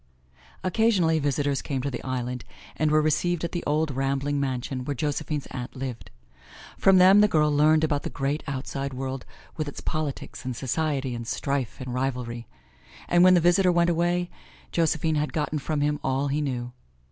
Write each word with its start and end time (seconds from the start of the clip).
Occasionally, 0.63 1.19
visitors 1.19 1.61
came 1.61 1.79
to 1.83 1.91
the 1.91 2.01
island 2.03 2.43
and 2.75 2.89
were 2.89 3.03
received 3.03 3.43
at 3.43 3.51
the 3.51 3.63
old 3.67 3.91
rambling 3.91 4.39
mansion 4.39 4.83
where 4.83 4.95
Josephine's 4.95 5.45
aunt 5.51 5.75
lived. 5.75 6.09
From 6.75 6.97
them 6.97 7.21
the 7.21 7.27
girl 7.27 7.55
learned 7.55 7.83
about 7.83 8.01
the 8.01 8.09
great, 8.09 8.41
outside 8.47 8.95
world 8.95 9.27
with 9.57 9.67
its 9.67 9.79
politics 9.79 10.43
and 10.43 10.55
society 10.55 11.13
and 11.13 11.27
strife 11.27 11.79
and 11.79 11.93
rivalry; 11.93 12.47
and 13.07 13.23
when 13.23 13.35
the 13.35 13.39
visitor 13.41 13.71
went 13.71 13.91
away 13.91 14.31
Josephine 14.71 15.17
had 15.21 15.33
gotten 15.33 15.59
from 15.59 15.81
him 15.81 15.99
all 16.03 16.29
he 16.29 16.41
knew. 16.41 16.71